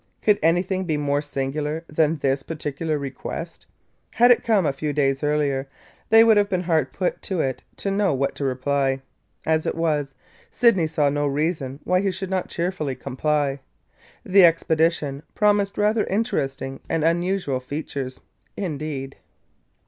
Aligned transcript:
Could 0.23 0.39
anything 0.41 0.85
be 0.85 0.97
more 0.97 1.21
singular 1.21 1.83
than 1.87 2.17
this 2.17 2.41
particular 2.41 2.97
request? 2.97 3.67
Had 4.15 4.31
it 4.31 4.43
come 4.43 4.65
a 4.65 4.73
few 4.73 4.93
days 4.93 5.21
earlier, 5.21 5.67
they 6.09 6.23
would 6.23 6.37
have 6.37 6.49
been 6.49 6.63
hard 6.63 6.91
put 6.91 7.21
to 7.21 7.39
it 7.39 7.61
to 7.77 7.91
know 7.91 8.11
what 8.11 8.33
to 8.37 8.43
reply. 8.43 9.03
As 9.45 9.67
it 9.67 9.75
was, 9.75 10.15
Sydney 10.49 10.87
saw 10.87 11.09
no 11.11 11.27
reason 11.27 11.81
why 11.83 12.01
he 12.01 12.09
should 12.09 12.31
not 12.31 12.49
cheerfully 12.49 12.95
comply. 12.95 13.59
The 14.25 14.43
expedition 14.43 15.21
promised 15.35 15.77
rather 15.77 16.05
interesting 16.05 16.79
and 16.89 17.03
unusual 17.03 17.59
features, 17.59 18.21
indeed! 18.57 19.17